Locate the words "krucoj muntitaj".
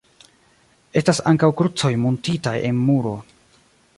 1.61-2.57